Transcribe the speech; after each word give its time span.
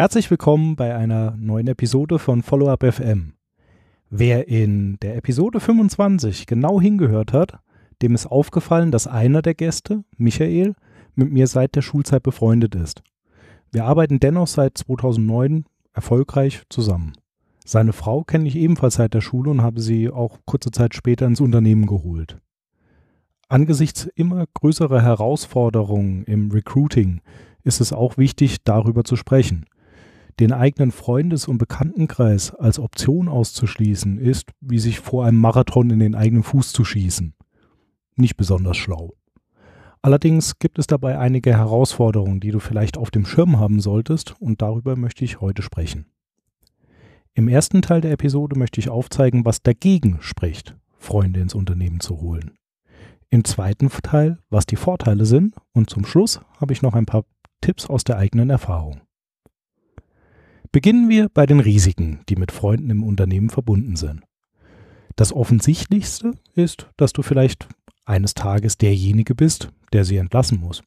Herzlich 0.00 0.30
willkommen 0.30 0.76
bei 0.76 0.94
einer 0.94 1.32
neuen 1.40 1.66
Episode 1.66 2.20
von 2.20 2.44
Follow-up 2.44 2.84
FM. 2.84 3.32
Wer 4.10 4.46
in 4.46 4.96
der 5.00 5.16
Episode 5.16 5.58
25 5.58 6.46
genau 6.46 6.80
hingehört 6.80 7.32
hat, 7.32 7.58
dem 8.00 8.14
ist 8.14 8.26
aufgefallen, 8.26 8.92
dass 8.92 9.08
einer 9.08 9.42
der 9.42 9.54
Gäste, 9.54 10.04
Michael, 10.16 10.76
mit 11.16 11.32
mir 11.32 11.48
seit 11.48 11.74
der 11.74 11.82
Schulzeit 11.82 12.22
befreundet 12.22 12.76
ist. 12.76 13.02
Wir 13.72 13.86
arbeiten 13.86 14.20
dennoch 14.20 14.46
seit 14.46 14.78
2009 14.78 15.64
erfolgreich 15.92 16.62
zusammen. 16.68 17.14
Seine 17.64 17.92
Frau 17.92 18.22
kenne 18.22 18.46
ich 18.46 18.54
ebenfalls 18.54 18.94
seit 18.94 19.14
der 19.14 19.20
Schule 19.20 19.50
und 19.50 19.62
habe 19.62 19.80
sie 19.80 20.10
auch 20.10 20.38
kurze 20.44 20.70
Zeit 20.70 20.94
später 20.94 21.26
ins 21.26 21.40
Unternehmen 21.40 21.86
geholt. 21.86 22.38
Angesichts 23.48 24.08
immer 24.14 24.44
größerer 24.54 25.02
Herausforderungen 25.02 26.22
im 26.22 26.52
Recruiting 26.52 27.20
ist 27.64 27.80
es 27.80 27.92
auch 27.92 28.16
wichtig, 28.16 28.58
darüber 28.62 29.02
zu 29.02 29.16
sprechen– 29.16 29.66
den 30.40 30.52
eigenen 30.52 30.92
Freundes- 30.92 31.48
und 31.48 31.58
Bekanntenkreis 31.58 32.54
als 32.54 32.78
Option 32.78 33.28
auszuschließen, 33.28 34.18
ist, 34.18 34.50
wie 34.60 34.78
sich 34.78 35.00
vor 35.00 35.24
einem 35.24 35.40
Marathon 35.40 35.90
in 35.90 35.98
den 35.98 36.14
eigenen 36.14 36.42
Fuß 36.42 36.72
zu 36.72 36.84
schießen. 36.84 37.34
Nicht 38.16 38.36
besonders 38.36 38.76
schlau. 38.76 39.14
Allerdings 40.00 40.58
gibt 40.58 40.78
es 40.78 40.86
dabei 40.86 41.18
einige 41.18 41.56
Herausforderungen, 41.56 42.40
die 42.40 42.52
du 42.52 42.60
vielleicht 42.60 42.96
auf 42.96 43.10
dem 43.10 43.26
Schirm 43.26 43.58
haben 43.58 43.80
solltest, 43.80 44.40
und 44.40 44.62
darüber 44.62 44.96
möchte 44.96 45.24
ich 45.24 45.40
heute 45.40 45.62
sprechen. 45.62 46.06
Im 47.34 47.48
ersten 47.48 47.82
Teil 47.82 48.00
der 48.00 48.12
Episode 48.12 48.58
möchte 48.58 48.80
ich 48.80 48.88
aufzeigen, 48.88 49.44
was 49.44 49.62
dagegen 49.62 50.18
spricht, 50.20 50.76
Freunde 50.98 51.40
ins 51.40 51.54
Unternehmen 51.54 52.00
zu 52.00 52.20
holen. 52.20 52.52
Im 53.30 53.44
zweiten 53.44 53.90
Teil, 53.90 54.38
was 54.50 54.66
die 54.66 54.76
Vorteile 54.76 55.26
sind, 55.26 55.54
und 55.72 55.90
zum 55.90 56.04
Schluss 56.04 56.40
habe 56.60 56.72
ich 56.72 56.82
noch 56.82 56.94
ein 56.94 57.06
paar 57.06 57.24
Tipps 57.60 57.86
aus 57.86 58.04
der 58.04 58.16
eigenen 58.16 58.50
Erfahrung. 58.50 59.02
Beginnen 60.70 61.08
wir 61.08 61.30
bei 61.30 61.46
den 61.46 61.60
Risiken, 61.60 62.20
die 62.28 62.36
mit 62.36 62.52
Freunden 62.52 62.90
im 62.90 63.02
Unternehmen 63.02 63.48
verbunden 63.48 63.96
sind. 63.96 64.22
Das 65.16 65.32
Offensichtlichste 65.32 66.32
ist, 66.54 66.90
dass 66.96 67.12
du 67.12 67.22
vielleicht 67.22 67.68
eines 68.04 68.34
Tages 68.34 68.76
derjenige 68.76 69.34
bist, 69.34 69.70
der 69.92 70.04
sie 70.04 70.18
entlassen 70.18 70.60
muss. 70.60 70.82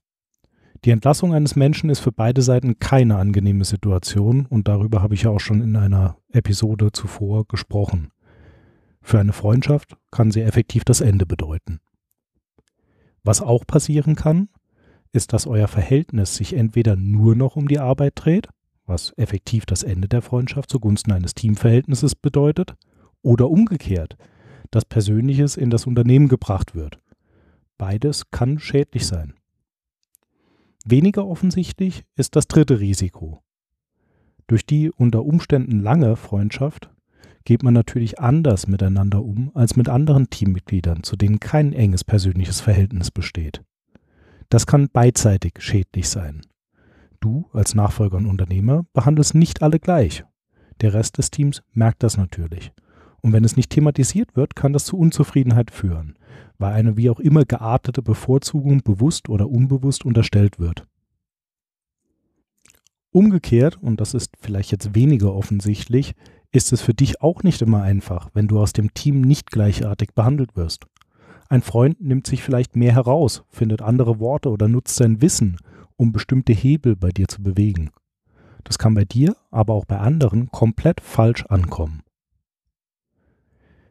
Die 0.85 0.91
Entlassung 0.91 1.33
eines 1.33 1.55
Menschen 1.55 1.89
ist 1.89 1.99
für 1.99 2.11
beide 2.11 2.41
Seiten 2.41 2.79
keine 2.79 3.17
angenehme 3.17 3.65
Situation 3.65 4.45
und 4.45 4.67
darüber 4.67 5.01
habe 5.01 5.15
ich 5.15 5.23
ja 5.23 5.31
auch 5.31 5.39
schon 5.39 5.61
in 5.61 5.75
einer 5.75 6.17
Episode 6.31 6.91
zuvor 6.91 7.45
gesprochen. 7.47 8.11
Für 9.01 9.19
eine 9.19 9.33
Freundschaft 9.33 9.97
kann 10.11 10.31
sie 10.31 10.41
effektiv 10.41 10.83
das 10.83 11.01
Ende 11.01 11.25
bedeuten. 11.25 11.79
Was 13.23 13.41
auch 13.41 13.65
passieren 13.65 14.15
kann, 14.15 14.49
ist, 15.11 15.33
dass 15.33 15.47
euer 15.47 15.67
Verhältnis 15.67 16.35
sich 16.35 16.53
entweder 16.53 16.95
nur 16.95 17.35
noch 17.35 17.55
um 17.55 17.67
die 17.67 17.79
Arbeit 17.79 18.13
dreht 18.15 18.47
was 18.91 19.13
effektiv 19.17 19.65
das 19.65 19.83
Ende 19.83 20.07
der 20.07 20.21
Freundschaft 20.21 20.69
zugunsten 20.69 21.13
eines 21.13 21.33
Teamverhältnisses 21.33 22.13
bedeutet, 22.13 22.75
oder 23.23 23.49
umgekehrt, 23.49 24.17
dass 24.69 24.85
Persönliches 24.85 25.57
in 25.57 25.69
das 25.69 25.87
Unternehmen 25.87 26.27
gebracht 26.27 26.75
wird. 26.75 26.99
Beides 27.77 28.29
kann 28.31 28.59
schädlich 28.59 29.07
sein. 29.07 29.33
Weniger 30.85 31.27
offensichtlich 31.27 32.03
ist 32.15 32.35
das 32.35 32.47
dritte 32.47 32.79
Risiko. 32.79 33.41
Durch 34.47 34.65
die 34.65 34.91
unter 34.91 35.23
Umständen 35.23 35.79
lange 35.79 36.15
Freundschaft 36.15 36.89
geht 37.45 37.63
man 37.63 37.73
natürlich 37.73 38.19
anders 38.19 38.67
miteinander 38.67 39.23
um 39.23 39.51
als 39.55 39.75
mit 39.75 39.89
anderen 39.89 40.29
Teammitgliedern, 40.29 41.03
zu 41.03 41.15
denen 41.15 41.39
kein 41.39 41.73
enges 41.73 42.03
persönliches 42.03 42.61
Verhältnis 42.61 43.11
besteht. 43.11 43.63
Das 44.49 44.67
kann 44.67 44.89
beidseitig 44.89 45.53
schädlich 45.59 46.09
sein. 46.09 46.41
Du 47.21 47.45
als 47.53 47.75
Nachfolger 47.75 48.17
und 48.17 48.25
Unternehmer 48.25 48.83
behandelst 48.93 49.35
nicht 49.35 49.61
alle 49.61 49.79
gleich. 49.79 50.25
Der 50.81 50.93
Rest 50.95 51.19
des 51.19 51.29
Teams 51.29 51.61
merkt 51.71 52.01
das 52.01 52.17
natürlich. 52.17 52.73
Und 53.21 53.31
wenn 53.31 53.45
es 53.45 53.55
nicht 53.55 53.69
thematisiert 53.69 54.35
wird, 54.35 54.55
kann 54.55 54.73
das 54.73 54.85
zu 54.85 54.97
Unzufriedenheit 54.97 55.69
führen, 55.69 56.17
weil 56.57 56.73
eine 56.73 56.97
wie 56.97 57.11
auch 57.11 57.19
immer 57.19 57.45
geartete 57.45 58.01
Bevorzugung 58.01 58.81
bewusst 58.81 59.29
oder 59.29 59.47
unbewusst 59.47 60.03
unterstellt 60.03 60.57
wird. 60.57 60.87
Umgekehrt, 63.11 63.77
und 63.79 64.01
das 64.01 64.15
ist 64.15 64.35
vielleicht 64.39 64.71
jetzt 64.71 64.95
weniger 64.95 65.35
offensichtlich, 65.35 66.15
ist 66.51 66.73
es 66.73 66.81
für 66.81 66.95
dich 66.95 67.21
auch 67.21 67.43
nicht 67.43 67.61
immer 67.61 67.83
einfach, 67.83 68.29
wenn 68.33 68.47
du 68.47 68.59
aus 68.59 68.73
dem 68.73 68.95
Team 68.95 69.21
nicht 69.21 69.51
gleichartig 69.51 70.15
behandelt 70.15 70.55
wirst. 70.55 70.87
Ein 71.49 71.61
Freund 71.61 72.01
nimmt 72.01 72.25
sich 72.25 72.41
vielleicht 72.41 72.75
mehr 72.75 72.93
heraus, 72.93 73.43
findet 73.49 73.83
andere 73.83 74.19
Worte 74.19 74.49
oder 74.49 74.67
nutzt 74.67 74.95
sein 74.95 75.21
Wissen, 75.21 75.57
um 76.01 76.11
bestimmte 76.11 76.51
Hebel 76.51 76.95
bei 76.95 77.09
dir 77.09 77.27
zu 77.27 77.43
bewegen. 77.43 77.91
Das 78.63 78.79
kann 78.79 78.95
bei 78.95 79.05
dir, 79.05 79.35
aber 79.51 79.75
auch 79.75 79.85
bei 79.85 79.99
anderen 79.99 80.49
komplett 80.49 80.99
falsch 80.99 81.45
ankommen. 81.45 82.01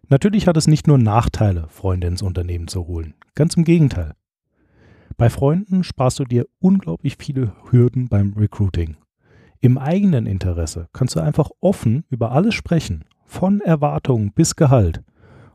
Natürlich 0.08 0.48
hat 0.48 0.56
es 0.56 0.66
nicht 0.66 0.88
nur 0.88 0.98
Nachteile, 0.98 1.68
Freunde 1.68 2.08
ins 2.08 2.22
Unternehmen 2.22 2.66
zu 2.66 2.88
holen. 2.88 3.14
Ganz 3.36 3.56
im 3.56 3.62
Gegenteil. 3.62 4.16
Bei 5.16 5.30
Freunden 5.30 5.84
sparst 5.84 6.18
du 6.18 6.24
dir 6.24 6.48
unglaublich 6.58 7.14
viele 7.16 7.54
Hürden 7.70 8.08
beim 8.08 8.32
Recruiting. 8.32 8.96
Im 9.60 9.78
eigenen 9.78 10.26
Interesse 10.26 10.88
kannst 10.92 11.14
du 11.14 11.20
einfach 11.20 11.50
offen 11.60 12.02
über 12.10 12.32
alles 12.32 12.56
sprechen, 12.56 13.04
von 13.24 13.60
Erwartungen 13.60 14.32
bis 14.32 14.56
Gehalt, 14.56 15.04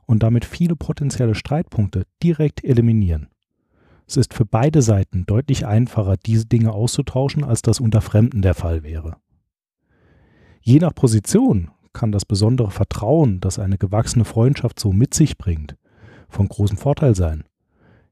und 0.06 0.24
damit 0.24 0.46
viele 0.46 0.78
potenzielle 0.78 1.36
Streitpunkte 1.36 2.04
direkt 2.24 2.64
eliminieren. 2.64 3.28
Es 4.08 4.18
ist 4.18 4.34
für 4.34 4.46
beide 4.46 4.82
Seiten 4.82 5.26
deutlich 5.26 5.66
einfacher, 5.66 6.16
diese 6.18 6.46
Dinge 6.46 6.72
auszutauschen, 6.72 7.44
als 7.44 7.62
das 7.62 7.80
unter 7.80 8.02
Fremden 8.02 8.42
der 8.42 8.54
Fall 8.54 8.84
wäre. 8.84 9.18
Je 10.62 10.80
nach 10.80 10.94
Position 10.94 11.72
kann 11.94 12.12
das 12.12 12.26
besondere 12.26 12.72
Vertrauen, 12.72 13.40
das 13.40 13.58
eine 13.58 13.78
gewachsene 13.78 14.26
Freundschaft 14.26 14.80
so 14.80 14.92
mit 14.92 15.14
sich 15.14 15.38
bringt, 15.38 15.78
von 16.30 16.48
großem 16.48 16.78
Vorteil 16.78 17.16
sein. 17.16 17.46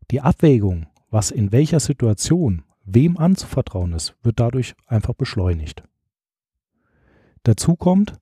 Die 0.10 0.22
Abwägung, 0.22 0.88
was 1.10 1.32
in 1.32 1.52
welcher 1.52 1.80
Situation 1.80 2.64
wem 2.86 3.18
anzuvertrauen 3.18 3.94
ist, 3.94 4.16
wird 4.24 4.40
dadurch 4.40 4.76
einfach 4.88 5.14
beschleunigt. 5.14 5.84
Dazu 7.44 7.76
kommt, 7.76 8.14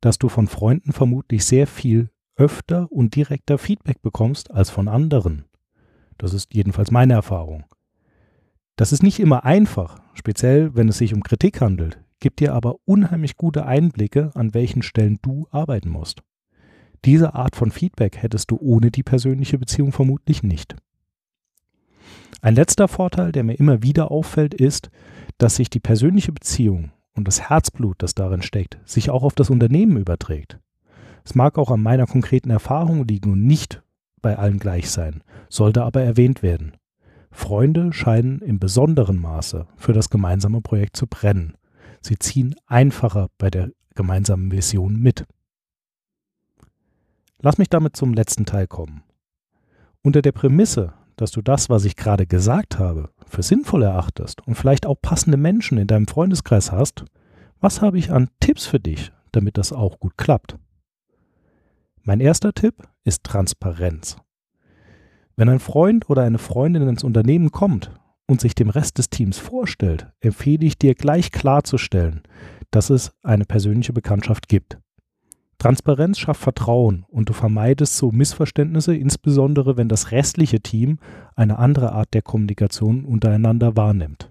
dass 0.00 0.18
du 0.18 0.28
von 0.28 0.46
Freunden 0.46 0.92
vermutlich 0.92 1.44
sehr 1.44 1.66
viel 1.66 2.10
öfter 2.36 2.90
und 2.90 3.16
direkter 3.16 3.58
Feedback 3.58 4.00
bekommst 4.00 4.50
als 4.50 4.70
von 4.70 4.88
anderen. 4.88 5.44
Das 6.20 6.34
ist 6.34 6.52
jedenfalls 6.52 6.90
meine 6.90 7.14
Erfahrung. 7.14 7.64
Das 8.76 8.92
ist 8.92 9.02
nicht 9.02 9.20
immer 9.20 9.44
einfach, 9.44 10.02
speziell 10.12 10.74
wenn 10.74 10.90
es 10.90 10.98
sich 10.98 11.14
um 11.14 11.22
Kritik 11.22 11.62
handelt, 11.62 11.98
gibt 12.20 12.40
dir 12.40 12.52
aber 12.52 12.76
unheimlich 12.84 13.38
gute 13.38 13.64
Einblicke, 13.64 14.30
an 14.34 14.52
welchen 14.52 14.82
Stellen 14.82 15.18
du 15.22 15.48
arbeiten 15.50 15.88
musst. 15.88 16.22
Diese 17.06 17.34
Art 17.34 17.56
von 17.56 17.70
Feedback 17.70 18.18
hättest 18.18 18.50
du 18.50 18.58
ohne 18.60 18.90
die 18.90 19.02
persönliche 19.02 19.56
Beziehung 19.56 19.92
vermutlich 19.92 20.42
nicht. 20.42 20.76
Ein 22.42 22.54
letzter 22.54 22.86
Vorteil, 22.86 23.32
der 23.32 23.42
mir 23.42 23.54
immer 23.54 23.82
wieder 23.82 24.10
auffällt, 24.10 24.52
ist, 24.52 24.90
dass 25.38 25.56
sich 25.56 25.70
die 25.70 25.80
persönliche 25.80 26.32
Beziehung 26.32 26.92
und 27.14 27.28
das 27.28 27.48
Herzblut, 27.48 28.02
das 28.02 28.14
darin 28.14 28.42
steckt, 28.42 28.78
sich 28.84 29.08
auch 29.08 29.22
auf 29.22 29.34
das 29.34 29.48
Unternehmen 29.48 29.96
überträgt. 29.96 30.58
Es 31.24 31.34
mag 31.34 31.56
auch 31.56 31.70
an 31.70 31.82
meiner 31.82 32.06
konkreten 32.06 32.50
Erfahrung 32.50 33.06
liegen 33.06 33.32
und 33.32 33.46
nicht 33.46 33.82
bei 34.20 34.38
allen 34.38 34.58
gleich 34.58 34.90
sein, 34.90 35.22
sollte 35.48 35.82
aber 35.82 36.02
erwähnt 36.02 36.42
werden. 36.42 36.76
Freunde 37.30 37.92
scheinen 37.92 38.40
im 38.40 38.58
besonderen 38.58 39.18
Maße 39.18 39.66
für 39.76 39.92
das 39.92 40.10
gemeinsame 40.10 40.60
Projekt 40.60 40.96
zu 40.96 41.06
brennen. 41.06 41.56
Sie 42.00 42.18
ziehen 42.18 42.54
einfacher 42.66 43.28
bei 43.38 43.50
der 43.50 43.70
gemeinsamen 43.94 44.50
Vision 44.50 44.96
mit. 44.96 45.26
Lass 47.40 47.58
mich 47.58 47.68
damit 47.68 47.96
zum 47.96 48.14
letzten 48.14 48.46
Teil 48.46 48.66
kommen. 48.66 49.02
Unter 50.02 50.22
der 50.22 50.32
Prämisse, 50.32 50.94
dass 51.16 51.30
du 51.30 51.42
das, 51.42 51.68
was 51.68 51.84
ich 51.84 51.96
gerade 51.96 52.26
gesagt 52.26 52.78
habe, 52.78 53.10
für 53.26 53.42
sinnvoll 53.42 53.82
erachtest 53.82 54.46
und 54.46 54.54
vielleicht 54.54 54.86
auch 54.86 54.96
passende 55.00 55.36
Menschen 55.36 55.78
in 55.78 55.86
deinem 55.86 56.06
Freundeskreis 56.06 56.72
hast, 56.72 57.04
was 57.60 57.82
habe 57.82 57.98
ich 57.98 58.10
an 58.10 58.30
Tipps 58.40 58.66
für 58.66 58.80
dich, 58.80 59.12
damit 59.32 59.58
das 59.58 59.72
auch 59.72 60.00
gut 60.00 60.16
klappt? 60.16 60.56
Mein 62.02 62.20
erster 62.20 62.54
Tipp 62.54 62.74
ist 63.04 63.24
Transparenz. 63.24 64.16
Wenn 65.36 65.50
ein 65.50 65.60
Freund 65.60 66.08
oder 66.08 66.22
eine 66.22 66.38
Freundin 66.38 66.88
ins 66.88 67.04
Unternehmen 67.04 67.52
kommt 67.52 67.90
und 68.26 68.40
sich 68.40 68.54
dem 68.54 68.70
Rest 68.70 68.98
des 68.98 69.10
Teams 69.10 69.38
vorstellt, 69.38 70.06
empfehle 70.20 70.64
ich 70.64 70.78
dir 70.78 70.94
gleich 70.94 71.30
klarzustellen, 71.30 72.22
dass 72.70 72.88
es 72.88 73.12
eine 73.22 73.44
persönliche 73.44 73.92
Bekanntschaft 73.92 74.48
gibt. 74.48 74.78
Transparenz 75.58 76.18
schafft 76.18 76.40
Vertrauen 76.40 77.04
und 77.08 77.28
du 77.28 77.34
vermeidest 77.34 77.98
so 77.98 78.10
Missverständnisse, 78.10 78.96
insbesondere 78.96 79.76
wenn 79.76 79.90
das 79.90 80.10
restliche 80.10 80.60
Team 80.60 81.00
eine 81.36 81.58
andere 81.58 81.92
Art 81.92 82.14
der 82.14 82.22
Kommunikation 82.22 83.04
untereinander 83.04 83.76
wahrnimmt. 83.76 84.30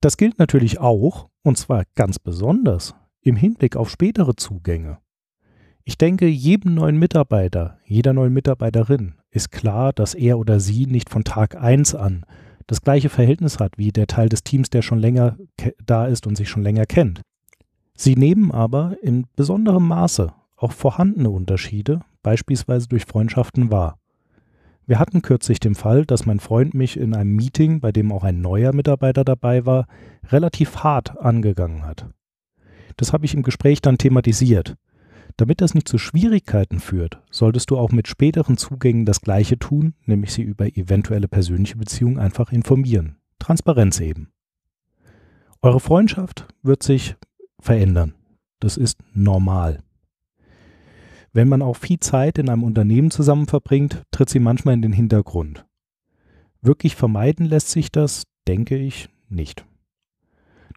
Das 0.00 0.16
gilt 0.16 0.38
natürlich 0.38 0.80
auch, 0.80 1.28
und 1.42 1.58
zwar 1.58 1.84
ganz 1.94 2.18
besonders, 2.18 2.94
im 3.20 3.36
Hinblick 3.36 3.76
auf 3.76 3.90
spätere 3.90 4.34
Zugänge. 4.34 4.98
Ich 5.88 5.96
denke, 5.96 6.26
jedem 6.26 6.74
neuen 6.74 6.98
Mitarbeiter, 6.98 7.78
jeder 7.84 8.12
neuen 8.12 8.32
Mitarbeiterin 8.32 9.14
ist 9.30 9.52
klar, 9.52 9.92
dass 9.92 10.14
er 10.14 10.36
oder 10.36 10.58
sie 10.58 10.86
nicht 10.86 11.08
von 11.08 11.22
Tag 11.22 11.54
1 11.54 11.94
an 11.94 12.26
das 12.66 12.80
gleiche 12.80 13.08
Verhältnis 13.08 13.60
hat 13.60 13.78
wie 13.78 13.92
der 13.92 14.08
Teil 14.08 14.28
des 14.28 14.42
Teams, 14.42 14.68
der 14.68 14.82
schon 14.82 14.98
länger 14.98 15.36
da 15.84 16.06
ist 16.06 16.26
und 16.26 16.34
sich 16.34 16.48
schon 16.48 16.64
länger 16.64 16.86
kennt. 16.86 17.22
Sie 17.94 18.16
nehmen 18.16 18.50
aber 18.50 18.96
in 19.00 19.26
besonderem 19.36 19.86
Maße 19.86 20.32
auch 20.56 20.72
vorhandene 20.72 21.30
Unterschiede, 21.30 22.00
beispielsweise 22.24 22.88
durch 22.88 23.04
Freundschaften, 23.04 23.70
wahr. 23.70 24.00
Wir 24.86 24.98
hatten 24.98 25.22
kürzlich 25.22 25.60
den 25.60 25.76
Fall, 25.76 26.04
dass 26.04 26.26
mein 26.26 26.40
Freund 26.40 26.74
mich 26.74 26.96
in 26.96 27.14
einem 27.14 27.36
Meeting, 27.36 27.78
bei 27.78 27.92
dem 27.92 28.10
auch 28.10 28.24
ein 28.24 28.40
neuer 28.40 28.72
Mitarbeiter 28.72 29.24
dabei 29.24 29.66
war, 29.66 29.86
relativ 30.30 30.78
hart 30.78 31.16
angegangen 31.16 31.84
hat. 31.84 32.08
Das 32.96 33.12
habe 33.12 33.24
ich 33.24 33.34
im 33.34 33.44
Gespräch 33.44 33.80
dann 33.80 33.98
thematisiert. 33.98 34.74
Damit 35.36 35.60
das 35.60 35.74
nicht 35.74 35.86
zu 35.86 35.98
Schwierigkeiten 35.98 36.80
führt, 36.80 37.22
solltest 37.30 37.70
du 37.70 37.76
auch 37.76 37.92
mit 37.92 38.08
späteren 38.08 38.56
Zugängen 38.56 39.04
das 39.04 39.20
Gleiche 39.20 39.58
tun, 39.58 39.94
nämlich 40.06 40.32
sie 40.32 40.42
über 40.42 40.66
eventuelle 40.76 41.28
persönliche 41.28 41.76
Beziehungen 41.76 42.18
einfach 42.18 42.52
informieren. 42.52 43.16
Transparenz 43.38 44.00
eben. 44.00 44.30
Eure 45.60 45.80
Freundschaft 45.80 46.46
wird 46.62 46.82
sich 46.82 47.16
verändern. 47.60 48.14
Das 48.60 48.78
ist 48.78 48.98
normal. 49.12 49.82
Wenn 51.32 51.48
man 51.48 51.60
auch 51.60 51.76
viel 51.76 52.00
Zeit 52.00 52.38
in 52.38 52.48
einem 52.48 52.64
Unternehmen 52.64 53.10
zusammen 53.10 53.46
verbringt, 53.46 54.04
tritt 54.10 54.30
sie 54.30 54.38
manchmal 54.38 54.74
in 54.74 54.82
den 54.82 54.94
Hintergrund. 54.94 55.66
Wirklich 56.62 56.96
vermeiden 56.96 57.44
lässt 57.44 57.68
sich 57.68 57.92
das, 57.92 58.22
denke 58.48 58.78
ich, 58.78 59.10
nicht. 59.28 59.66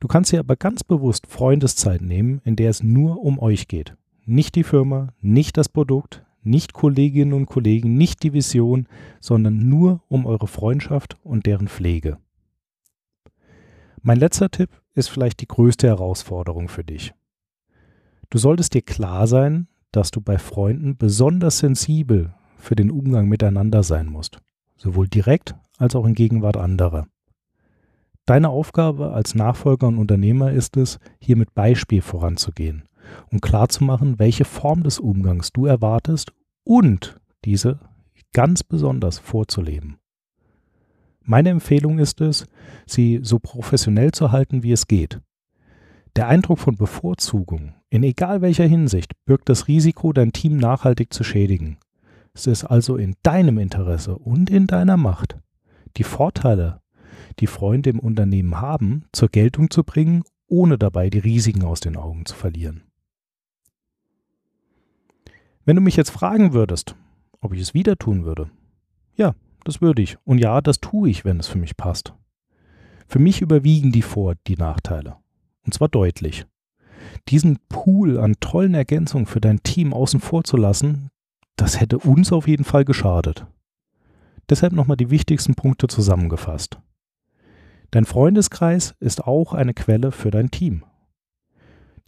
Du 0.01 0.07
kannst 0.07 0.33
dir 0.33 0.39
aber 0.39 0.57
ganz 0.57 0.83
bewusst 0.83 1.27
Freundeszeit 1.27 2.01
nehmen, 2.01 2.41
in 2.43 2.57
der 2.57 2.69
es 2.69 2.83
nur 2.83 3.21
um 3.21 3.39
euch 3.39 3.69
geht. 3.69 3.95
Nicht 4.31 4.53
die 4.53 4.63
Firma, 4.63 5.15
nicht 5.21 5.57
das 5.57 5.69
Produkt, 5.69 6.23
nicht 6.43 6.73
Kolleginnen 6.73 7.33
und 7.33 7.47
Kollegen, 7.47 7.97
nicht 7.97 8.21
die 8.21 8.31
Vision, 8.31 8.87
sondern 9.19 9.67
nur 9.67 10.03
um 10.07 10.27
eure 10.27 10.45
Freundschaft 10.45 11.17
und 11.23 11.47
deren 11.47 11.67
Pflege. 11.67 12.19
Mein 14.03 14.19
letzter 14.19 14.51
Tipp 14.51 14.69
ist 14.93 15.09
vielleicht 15.09 15.41
die 15.41 15.47
größte 15.47 15.87
Herausforderung 15.87 16.67
für 16.67 16.83
dich. 16.83 17.11
Du 18.29 18.37
solltest 18.37 18.75
dir 18.75 18.83
klar 18.83 19.25
sein, 19.25 19.67
dass 19.91 20.11
du 20.11 20.21
bei 20.21 20.37
Freunden 20.37 20.95
besonders 20.95 21.57
sensibel 21.57 22.35
für 22.55 22.75
den 22.75 22.91
Umgang 22.91 23.29
miteinander 23.29 23.81
sein 23.81 24.05
musst, 24.05 24.37
sowohl 24.77 25.07
direkt 25.07 25.55
als 25.79 25.95
auch 25.95 26.05
in 26.05 26.13
Gegenwart 26.13 26.55
anderer. 26.55 27.07
Deine 28.27 28.49
Aufgabe 28.49 29.11
als 29.11 29.33
Nachfolger 29.33 29.87
und 29.87 29.97
Unternehmer 29.97 30.51
ist 30.51 30.77
es, 30.77 30.99
hier 31.19 31.35
mit 31.35 31.55
Beispiel 31.55 32.03
voranzugehen 32.03 32.83
und 33.31 33.41
klarzumachen, 33.41 34.19
welche 34.19 34.45
Form 34.45 34.83
des 34.83 34.99
Umgangs 34.99 35.51
du 35.51 35.65
erwartest 35.65 36.33
und 36.63 37.19
diese 37.45 37.79
ganz 38.33 38.63
besonders 38.63 39.19
vorzuleben. 39.19 39.97
Meine 41.21 41.49
Empfehlung 41.49 41.99
ist 41.99 42.21
es, 42.21 42.45
sie 42.85 43.19
so 43.23 43.39
professionell 43.39 44.11
zu 44.11 44.31
halten, 44.31 44.63
wie 44.63 44.71
es 44.71 44.87
geht. 44.87 45.21
Der 46.15 46.27
Eindruck 46.27 46.59
von 46.59 46.75
Bevorzugung 46.75 47.73
in 47.91 48.03
egal 48.03 48.41
welcher 48.41 48.65
Hinsicht 48.65 49.13
birgt 49.25 49.49
das 49.49 49.67
Risiko, 49.67 50.13
dein 50.13 50.31
Team 50.31 50.57
nachhaltig 50.57 51.11
zu 51.11 51.23
schädigen. 51.23 51.77
Es 52.33 52.45
ist 52.45 52.63
also 52.63 52.97
in 52.97 53.15
deinem 53.23 53.57
Interesse 53.57 54.15
und 54.15 54.49
in 54.51 54.67
deiner 54.67 54.95
Macht, 54.95 55.39
die 55.97 56.03
Vorteile, 56.03 56.81
die 57.39 57.47
Freunde 57.47 57.89
im 57.89 57.99
Unternehmen 57.99 58.61
haben, 58.61 59.05
zur 59.11 59.29
Geltung 59.29 59.71
zu 59.71 59.83
bringen, 59.83 60.23
ohne 60.47 60.77
dabei 60.77 61.09
die 61.09 61.19
Risiken 61.19 61.63
aus 61.63 61.79
den 61.79 61.97
Augen 61.97 62.25
zu 62.25 62.35
verlieren. 62.35 62.83
Wenn 65.69 65.75
du 65.75 65.83
mich 65.83 65.97
jetzt 65.97 66.09
fragen 66.09 66.53
würdest, 66.53 66.95
ob 67.41 67.53
ich 67.53 67.61
es 67.61 67.75
wieder 67.75 67.95
tun 67.95 68.25
würde, 68.25 68.49
ja, 69.15 69.35
das 69.65 69.81
würde 69.81 70.01
ich. 70.01 70.17
Und 70.25 70.39
ja, 70.39 70.61
das 70.61 70.79
tue 70.79 71.11
ich, 71.11 71.25
wenn 71.25 71.39
es 71.39 71.47
für 71.47 71.59
mich 71.59 71.77
passt. 71.77 72.15
Für 73.07 73.19
mich 73.19 73.39
überwiegen 73.43 73.91
die 73.91 74.01
Vor- 74.01 74.33
die 74.47 74.55
Nachteile. 74.55 75.17
Und 75.63 75.75
zwar 75.75 75.87
deutlich 75.87 76.47
diesen 77.27 77.59
Pool 77.69 78.19
an 78.19 78.37
tollen 78.39 78.73
Ergänzungen 78.73 79.27
für 79.27 79.41
dein 79.41 79.61
Team 79.61 79.93
außen 79.93 80.19
vor 80.21 80.43
zu 80.43 80.57
lassen, 80.57 81.11
das 81.55 81.79
hätte 81.79 81.99
uns 81.99 82.33
auf 82.33 82.47
jeden 82.47 82.63
Fall 82.63 82.83
geschadet. 82.83 83.45
Deshalb 84.49 84.73
nochmal 84.73 84.97
die 84.97 85.11
wichtigsten 85.11 85.53
Punkte 85.53 85.87
zusammengefasst. 85.87 86.79
Dein 87.91 88.05
Freundeskreis 88.05 88.95
ist 88.99 89.23
auch 89.23 89.53
eine 89.53 89.75
Quelle 89.75 90.11
für 90.11 90.31
dein 90.31 90.49
Team. 90.49 90.83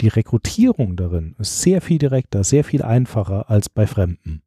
Die 0.02 0.08
Rekrutierung 0.08 0.96
darin 0.96 1.36
ist 1.38 1.62
sehr 1.62 1.80
viel 1.80 2.00
direkter, 2.00 2.44
sehr 2.44 2.64
viel 2.64 2.82
einfacher 2.82 3.52
als 3.52 3.70
bei 3.70 3.86
Fremden. 3.86 4.42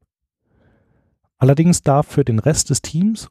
Allerdings 1.39 1.83
darf 1.83 2.09
für 2.09 2.25
den 2.25 2.41
Rest 2.41 2.71
des 2.71 2.83
Teams 2.83 3.29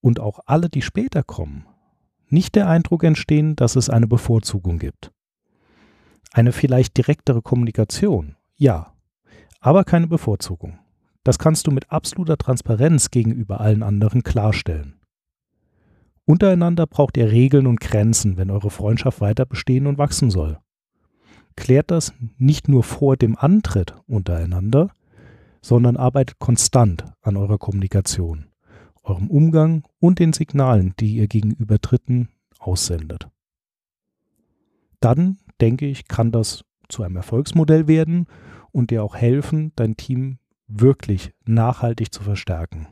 und 0.00 0.20
auch 0.20 0.40
alle, 0.44 0.68
die 0.68 0.82
später 0.82 1.22
kommen, 1.22 1.66
nicht 2.28 2.54
der 2.54 2.68
Eindruck 2.68 3.02
entstehen, 3.04 3.56
dass 3.56 3.76
es 3.76 3.88
eine 3.88 4.06
Bevorzugung 4.06 4.78
gibt. 4.78 5.10
Eine 6.32 6.52
vielleicht 6.52 6.98
direktere 6.98 7.40
Kommunikation, 7.40 8.36
ja, 8.56 8.92
aber 9.60 9.84
keine 9.84 10.06
Bevorzugung. 10.06 10.78
Das 11.24 11.38
kannst 11.38 11.66
du 11.66 11.70
mit 11.70 11.90
absoluter 11.90 12.36
Transparenz 12.36 13.10
gegenüber 13.10 13.60
allen 13.60 13.82
anderen 13.82 14.22
klarstellen. 14.22 14.97
Untereinander 16.28 16.86
braucht 16.86 17.16
ihr 17.16 17.30
Regeln 17.30 17.66
und 17.66 17.80
Grenzen, 17.80 18.36
wenn 18.36 18.50
eure 18.50 18.68
Freundschaft 18.68 19.22
weiter 19.22 19.46
bestehen 19.46 19.86
und 19.86 19.96
wachsen 19.96 20.30
soll. 20.30 20.58
Klärt 21.56 21.90
das 21.90 22.12
nicht 22.36 22.68
nur 22.68 22.82
vor 22.82 23.16
dem 23.16 23.34
Antritt 23.34 23.94
untereinander, 24.06 24.90
sondern 25.62 25.96
arbeitet 25.96 26.38
konstant 26.38 27.06
an 27.22 27.38
eurer 27.38 27.56
Kommunikation, 27.56 28.48
eurem 29.02 29.28
Umgang 29.28 29.84
und 30.00 30.18
den 30.18 30.34
Signalen, 30.34 30.92
die 31.00 31.14
ihr 31.14 31.28
gegenüber 31.28 31.78
Dritten 31.78 32.28
aussendet. 32.58 33.30
Dann 35.00 35.38
denke 35.62 35.86
ich, 35.86 36.08
kann 36.08 36.30
das 36.30 36.62
zu 36.90 37.04
einem 37.04 37.16
Erfolgsmodell 37.16 37.88
werden 37.88 38.26
und 38.70 38.90
dir 38.90 39.02
auch 39.02 39.16
helfen, 39.16 39.72
dein 39.76 39.96
Team 39.96 40.40
wirklich 40.66 41.32
nachhaltig 41.46 42.12
zu 42.12 42.22
verstärken. 42.22 42.86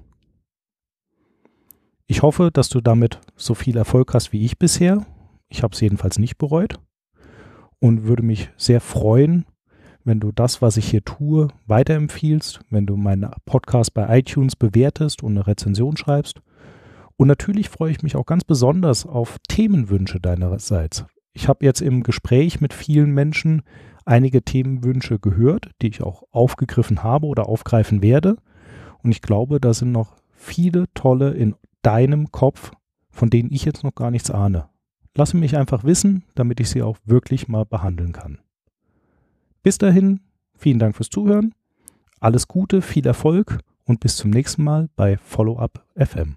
Ich 2.08 2.22
hoffe, 2.22 2.50
dass 2.52 2.68
du 2.68 2.80
damit 2.80 3.20
so 3.34 3.54
viel 3.54 3.76
Erfolg 3.76 4.14
hast 4.14 4.32
wie 4.32 4.44
ich 4.44 4.58
bisher. 4.58 5.04
Ich 5.48 5.64
habe 5.64 5.74
es 5.74 5.80
jedenfalls 5.80 6.20
nicht 6.20 6.38
bereut 6.38 6.78
und 7.80 8.04
würde 8.04 8.22
mich 8.22 8.48
sehr 8.56 8.80
freuen, 8.80 9.44
wenn 10.04 10.20
du 10.20 10.30
das, 10.30 10.62
was 10.62 10.76
ich 10.76 10.88
hier 10.88 11.04
tue, 11.04 11.48
weiterempfiehlst, 11.66 12.60
wenn 12.70 12.86
du 12.86 12.96
meinen 12.96 13.28
Podcast 13.44 13.92
bei 13.92 14.18
iTunes 14.18 14.54
bewertest 14.54 15.24
und 15.24 15.32
eine 15.32 15.48
Rezension 15.48 15.96
schreibst. 15.96 16.40
Und 17.16 17.26
natürlich 17.26 17.70
freue 17.70 17.90
ich 17.90 18.04
mich 18.04 18.14
auch 18.14 18.26
ganz 18.26 18.44
besonders 18.44 19.04
auf 19.04 19.38
Themenwünsche 19.48 20.20
deinerseits. 20.20 21.06
Ich 21.32 21.48
habe 21.48 21.64
jetzt 21.64 21.80
im 21.80 22.04
Gespräch 22.04 22.60
mit 22.60 22.72
vielen 22.72 23.10
Menschen 23.10 23.62
einige 24.04 24.42
Themenwünsche 24.42 25.18
gehört, 25.18 25.70
die 25.82 25.88
ich 25.88 26.02
auch 26.02 26.22
aufgegriffen 26.30 27.02
habe 27.02 27.26
oder 27.26 27.48
aufgreifen 27.48 28.00
werde. 28.00 28.36
Und 29.02 29.10
ich 29.10 29.22
glaube, 29.22 29.60
da 29.60 29.74
sind 29.74 29.90
noch 29.90 30.14
viele 30.36 30.84
tolle 30.94 31.32
in 31.32 31.56
deinem 31.82 32.32
Kopf, 32.32 32.72
von 33.10 33.30
denen 33.30 33.52
ich 33.52 33.64
jetzt 33.64 33.84
noch 33.84 33.94
gar 33.94 34.10
nichts 34.10 34.30
ahne. 34.30 34.68
Lasse 35.14 35.36
mich 35.36 35.56
einfach 35.56 35.84
wissen, 35.84 36.24
damit 36.34 36.60
ich 36.60 36.68
sie 36.68 36.82
auch 36.82 36.98
wirklich 37.04 37.48
mal 37.48 37.64
behandeln 37.64 38.12
kann. 38.12 38.38
Bis 39.62 39.78
dahin, 39.78 40.20
vielen 40.56 40.78
Dank 40.78 40.94
fürs 40.94 41.10
Zuhören. 41.10 41.54
Alles 42.20 42.48
Gute, 42.48 42.82
viel 42.82 43.06
Erfolg 43.06 43.60
und 43.84 44.00
bis 44.00 44.16
zum 44.16 44.30
nächsten 44.30 44.62
Mal 44.64 44.88
bei 44.96 45.16
Follow 45.18 45.58
Up 45.58 45.86
FM. 45.96 46.36